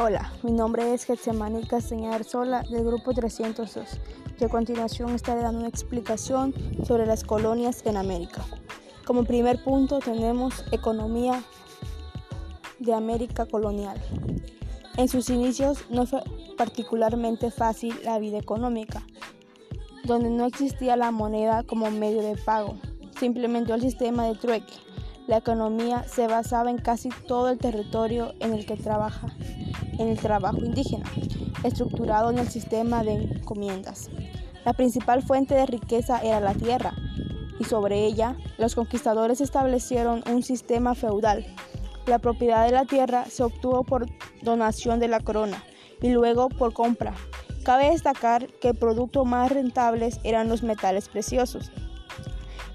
Hola, 0.00 0.32
mi 0.44 0.52
nombre 0.52 0.94
es 0.94 1.02
Getsemani 1.02 1.66
Castañar 1.66 2.22
Sola 2.22 2.62
del 2.70 2.84
grupo 2.84 3.12
302 3.12 3.98
y 4.38 4.44
a 4.44 4.48
continuación 4.48 5.10
estaré 5.10 5.42
dando 5.42 5.58
una 5.58 5.68
explicación 5.68 6.54
sobre 6.86 7.04
las 7.04 7.24
colonias 7.24 7.84
en 7.84 7.96
América. 7.96 8.44
Como 9.04 9.24
primer 9.24 9.60
punto 9.64 9.98
tenemos 9.98 10.64
economía 10.70 11.42
de 12.78 12.94
América 12.94 13.46
colonial. 13.46 14.00
En 14.96 15.08
sus 15.08 15.30
inicios 15.30 15.84
no 15.90 16.06
fue 16.06 16.22
particularmente 16.56 17.50
fácil 17.50 17.98
la 18.04 18.20
vida 18.20 18.38
económica, 18.38 19.02
donde 20.04 20.30
no 20.30 20.46
existía 20.46 20.96
la 20.96 21.10
moneda 21.10 21.64
como 21.64 21.90
medio 21.90 22.22
de 22.22 22.36
pago, 22.36 22.78
se 23.18 23.26
implementó 23.26 23.74
el 23.74 23.80
sistema 23.80 24.28
de 24.28 24.36
trueque. 24.36 24.74
La 25.28 25.36
economía 25.36 26.04
se 26.04 26.26
basaba 26.26 26.70
en 26.70 26.78
casi 26.78 27.10
todo 27.26 27.50
el 27.50 27.58
territorio 27.58 28.32
en 28.40 28.54
el 28.54 28.64
que 28.64 28.76
trabaja 28.76 29.28
en 29.98 30.08
el 30.08 30.18
trabajo 30.18 30.64
indígena, 30.64 31.04
estructurado 31.64 32.30
en 32.30 32.38
el 32.38 32.48
sistema 32.48 33.04
de 33.04 33.12
encomiendas. 33.12 34.08
La 34.64 34.72
principal 34.72 35.22
fuente 35.22 35.54
de 35.54 35.66
riqueza 35.66 36.18
era 36.20 36.40
la 36.40 36.54
tierra, 36.54 36.94
y 37.60 37.64
sobre 37.64 38.06
ella 38.06 38.36
los 38.56 38.74
conquistadores 38.74 39.42
establecieron 39.42 40.24
un 40.32 40.42
sistema 40.42 40.94
feudal. 40.94 41.44
La 42.06 42.18
propiedad 42.18 42.64
de 42.64 42.72
la 42.72 42.86
tierra 42.86 43.26
se 43.26 43.42
obtuvo 43.42 43.84
por 43.84 44.06
donación 44.40 44.98
de 44.98 45.08
la 45.08 45.20
corona 45.20 45.62
y 46.00 46.08
luego 46.08 46.48
por 46.48 46.72
compra. 46.72 47.12
Cabe 47.64 47.90
destacar 47.90 48.46
que 48.62 48.68
el 48.68 48.78
producto 48.78 49.26
más 49.26 49.52
rentables 49.52 50.20
eran 50.24 50.48
los 50.48 50.62
metales 50.62 51.10
preciosos. 51.10 51.70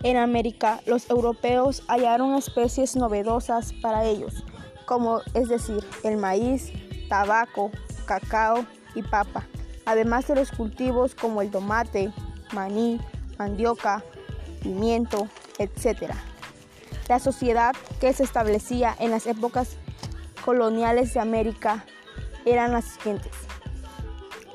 En 0.04 0.18
América, 0.18 0.82
los 0.86 1.10
europeos 1.10 1.82
hallaron 1.88 2.36
especies 2.36 2.98
novedosas 2.98 3.72
para 3.82 4.04
ellos, 4.04 4.44
como 4.86 5.22
es 5.34 5.48
decir, 5.48 5.82
el 6.04 6.18
maíz, 6.18 6.74
tabaco, 7.08 7.72
cacao 8.06 8.66
y 8.96 9.02
papa, 9.02 9.48
además 9.86 10.28
de 10.28 10.36
los 10.36 10.52
cultivos 10.52 11.16
como 11.16 11.42
el 11.42 11.52
tomate, 11.52 12.12
maní, 12.52 13.00
mandioca, 13.40 14.04
pimiento, 14.62 15.30
etc. 15.58 16.14
La 17.08 17.20
sociedad 17.20 17.74
que 18.02 18.12
se 18.12 18.24
establecía 18.24 18.94
en 19.00 19.12
las 19.12 19.26
épocas 19.26 19.78
coloniales 20.44 21.14
de 21.14 21.22
América 21.22 21.86
eran 22.46 22.74
las 22.74 22.84
siguientes. 22.86 23.43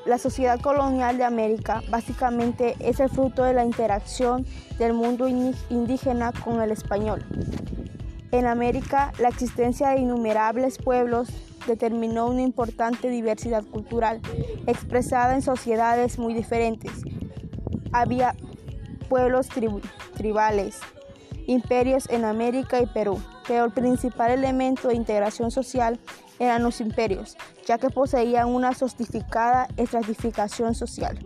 La 0.05 0.17
sociedad 0.17 0.59
colonial 0.59 1.17
de 1.17 1.23
América 1.23 1.83
básicamente 1.89 2.75
es 2.79 2.99
el 2.99 3.09
fruto 3.09 3.43
de 3.43 3.53
la 3.53 3.65
interacción 3.65 4.45
del 4.77 4.93
mundo 4.93 5.27
indígena 5.27 6.31
con 6.31 6.61
el 6.61 6.71
español. 6.71 7.23
En 8.31 8.45
América, 8.45 9.11
la 9.19 9.27
existencia 9.27 9.89
de 9.89 9.99
innumerables 9.99 10.77
pueblos 10.77 11.29
determinó 11.67 12.27
una 12.27 12.41
importante 12.41 13.09
diversidad 13.09 13.63
cultural 13.63 14.21
expresada 14.67 15.35
en 15.35 15.41
sociedades 15.41 16.17
muy 16.17 16.33
diferentes. 16.33 16.91
Había 17.91 18.35
pueblos 19.09 19.47
tribales, 20.15 20.79
imperios 21.49 22.07
en 22.09 22.25
América 22.25 22.79
y 22.79 22.85
Perú, 22.85 23.21
pero 23.47 23.65
el 23.65 23.71
principal 23.71 24.31
elemento 24.31 24.87
de 24.87 24.95
integración 24.95 25.49
social 25.49 25.99
eran 26.37 26.63
los 26.63 26.79
imperios, 26.79 27.37
ya 27.65 27.79
que 27.79 27.89
poseían 27.89 28.49
una 28.49 28.73
sofisticada 28.73 29.67
estratificación 29.75 30.75
social. 30.75 31.17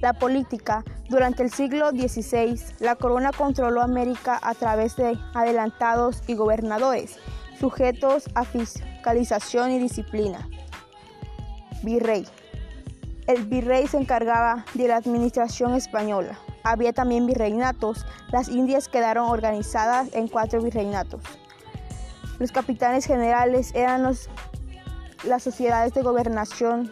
La 0.00 0.14
política. 0.14 0.84
Durante 1.10 1.42
el 1.42 1.50
siglo 1.50 1.90
XVI, 1.90 2.58
la 2.80 2.96
corona 2.96 3.30
controló 3.30 3.82
América 3.82 4.40
a 4.42 4.54
través 4.54 4.96
de 4.96 5.18
adelantados 5.34 6.22
y 6.26 6.34
gobernadores, 6.34 7.18
sujetos 7.60 8.30
a 8.34 8.44
fiscalización 8.44 9.70
y 9.72 9.78
disciplina. 9.78 10.48
Virrey. 11.82 12.26
El 13.26 13.44
virrey 13.44 13.86
se 13.86 13.98
encargaba 13.98 14.64
de 14.74 14.88
la 14.88 14.96
administración 14.96 15.74
española. 15.74 16.38
Había 16.64 16.94
también 16.94 17.26
virreinatos. 17.26 18.06
Las 18.32 18.48
Indias 18.48 18.88
quedaron 18.88 19.28
organizadas 19.28 20.08
en 20.14 20.28
cuatro 20.28 20.62
virreinatos. 20.62 21.20
Los 22.38 22.52
capitanes 22.52 23.04
generales 23.04 23.72
eran 23.74 24.02
las 25.24 25.42
sociedades 25.42 25.92
de 25.92 26.02
gobernación 26.02 26.90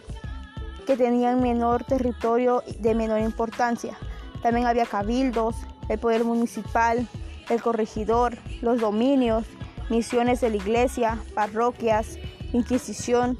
que 0.85 0.95
tenían 0.95 1.41
menor 1.41 1.83
territorio 1.83 2.63
de 2.79 2.93
menor 2.93 3.19
importancia. 3.21 3.97
También 4.43 4.67
había 4.67 4.85
cabildos, 4.85 5.55
el 5.89 5.97
poder 5.97 6.23
municipal, 6.23 7.07
el 7.49 7.61
corregidor, 7.61 8.37
los 8.61 8.79
dominios, 8.79 9.45
misiones 9.89 10.39
de 10.39 10.51
la 10.51 10.57
iglesia, 10.57 11.19
parroquias, 11.33 12.19
inquisición, 12.51 13.37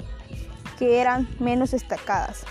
que 0.78 1.00
eran 1.00 1.28
menos 1.38 1.70
destacadas. 1.70 2.44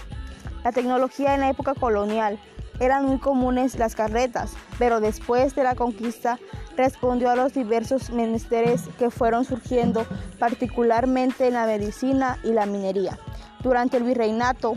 La 0.63 0.71
tecnología 0.71 1.33
en 1.33 1.41
la 1.41 1.49
época 1.49 1.73
colonial 1.73 2.39
eran 2.79 3.05
muy 3.05 3.19
comunes 3.19 3.77
las 3.77 3.95
carretas, 3.95 4.53
pero 4.79 4.99
después 4.99 5.55
de 5.55 5.63
la 5.63 5.75
conquista 5.75 6.39
respondió 6.75 7.29
a 7.29 7.35
los 7.35 7.53
diversos 7.53 8.09
menesteres 8.09 8.83
que 8.97 9.09
fueron 9.09 9.45
surgiendo, 9.45 10.05
particularmente 10.39 11.47
en 11.47 11.53
la 11.53 11.65
medicina 11.65 12.39
y 12.43 12.51
la 12.51 12.65
minería. 12.65 13.19
Durante 13.61 13.97
el 13.97 14.03
virreinato, 14.03 14.75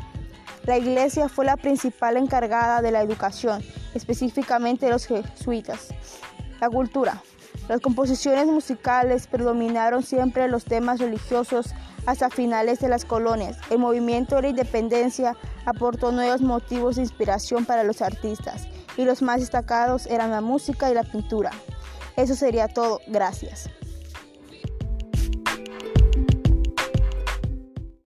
la 0.65 0.79
iglesia 0.79 1.29
fue 1.29 1.45
la 1.45 1.57
principal 1.57 2.17
encargada 2.17 2.83
de 2.83 2.91
la 2.91 3.03
educación, 3.03 3.63
específicamente 3.95 4.91
los 4.91 5.07
jesuitas. 5.07 5.89
La 6.61 6.69
cultura. 6.69 7.23
Las 7.69 7.81
composiciones 7.81 8.47
musicales 8.47 9.27
predominaron 9.27 10.03
siempre 10.03 10.49
los 10.49 10.65
temas 10.65 11.01
religiosos 11.01 11.75
hasta 12.07 12.31
finales 12.31 12.79
de 12.79 12.89
las 12.89 13.05
colonias. 13.05 13.59
El 13.71 13.79
movimiento 13.79 14.37
de 14.37 14.43
la 14.43 14.49
independencia 14.49 15.37
aportó 15.65 16.13
nuevos 16.13 16.41
motivos 16.41 16.97
de 16.97 17.03
inspiración 17.03 17.65
para 17.65 17.83
los 17.83 18.03
artistas 18.03 18.69
y 18.97 19.05
los 19.05 19.21
más 19.21 19.41
destacados 19.41 20.07
eran 20.07 20.31
la 20.31 20.41
música 20.41 20.91
y 20.91 20.95
la 20.95 21.03
pintura. 21.03 21.51
Eso 22.17 22.35
sería 22.35 22.69
todo. 22.69 23.01
Gracias. 23.09 23.69